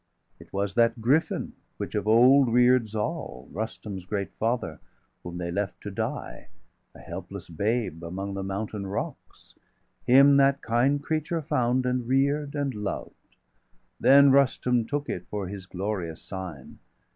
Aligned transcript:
It 0.39 0.51
was 0.51 0.73
that 0.73 0.99
griffin,° 0.99 1.51
which 1.77 1.93
of 1.93 2.07
old 2.07 2.51
rear'd 2.51 2.89
Zal, 2.89 3.47
°679 3.51 3.55
Rustum's 3.55 4.05
great 4.05 4.33
father, 4.33 4.79
whom 5.21 5.37
they 5.37 5.51
left 5.51 5.79
to 5.81 5.91
die, 5.91 6.47
680 6.93 6.99
A 6.99 7.01
helpless 7.01 7.49
babe, 7.49 8.03
among 8.03 8.33
the 8.33 8.41
mountain 8.41 8.87
rocks; 8.87 9.53
Him 10.07 10.37
that 10.37 10.63
kind 10.63 11.03
creature 11.03 11.43
found, 11.43 11.85
and 11.85 12.07
rear'd, 12.07 12.55
and 12.55 12.73
loved 12.73 13.35
Then 13.99 14.31
Rustum 14.31 14.85
took 14.85 15.07
it 15.07 15.27
for 15.27 15.47
his 15.47 15.67
glorious 15.67 16.19
sign. 16.23 16.79